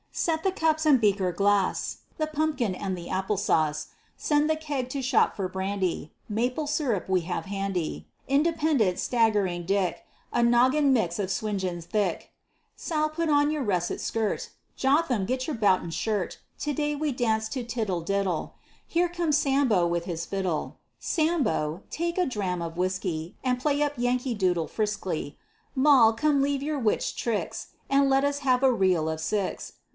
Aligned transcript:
Set 0.13 0.43
the 0.43 0.51
cups 0.51 0.85
and 0.85 0.99
beaker 0.99 1.31
glass, 1.31 1.99
The 2.17 2.25
pumpkin 2.27 2.73
and 2.75 2.97
the 2.97 3.07
apple 3.09 3.37
sauce; 3.37 3.89
Send 4.17 4.49
the 4.49 4.55
keg 4.55 4.89
to 4.89 5.01
shop 5.01 5.35
for 5.35 5.47
brandy; 5.47 6.11
Maple 6.27 6.67
sugar 6.67 7.05
we 7.07 7.21
have 7.21 7.45
handy. 7.45 8.07
Independent, 8.27 8.97
staggering 8.99 9.63
Dick, 9.65 10.03
A 10.33 10.43
noggin 10.43 10.91
mix 10.91 11.17
of 11.17 11.29
swingeing 11.29 11.81
thick; 11.83 12.31
Sal, 12.75 13.09
put 13.09 13.29
on 13.29 13.51
your 13.51 13.63
russet 13.63 14.01
skirt, 14.01 14.49
Jotham, 14.75 15.25
get 15.25 15.45
your 15.47 15.55
boughten 15.55 15.91
shirt, 15.91 16.39
To 16.59 16.73
day 16.73 16.95
we 16.95 17.11
dance 17.11 17.47
to 17.49 17.63
tiddle 17.63 18.01
diddle. 18.01 18.55
Here 18.85 19.07
comes 19.09 19.37
Sambo 19.37 19.87
with 19.87 20.05
his 20.05 20.25
fiddle; 20.25 20.77
Sambo, 20.99 21.83
take 21.89 22.17
a 22.17 22.25
dram 22.25 22.61
of 22.61 22.75
whiskey, 22.75 23.37
And 23.43 23.59
play 23.59 23.81
up 23.83 23.93
Yankee 23.97 24.33
Doodle 24.35 24.67
frisky. 24.67 25.37
Moll, 25.75 26.11
come 26.13 26.41
leave 26.41 26.63
your 26.63 26.79
witched 26.79 27.17
tricks, 27.17 27.67
And 27.89 28.09
let 28.09 28.23
us 28.25 28.39
have 28.39 28.61
a 28.63 28.73
reel 28.73 29.07
of 29.07 29.21
six. 29.21 29.73